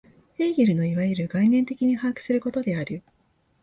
[0.33, 3.03] ヘーゲルのいわゆる概念的に把握することである。